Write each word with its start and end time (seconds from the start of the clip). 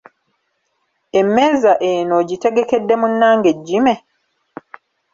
Emmeeza 1.19 1.73
eno 1.89 2.13
ogitegekedde 2.21 2.93
munnange 3.01 3.51
Jimmy? 3.67 3.95